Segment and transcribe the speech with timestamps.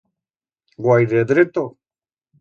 [0.85, 1.67] Guaire dreto?